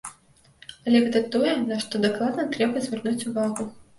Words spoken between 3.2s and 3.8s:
увагу.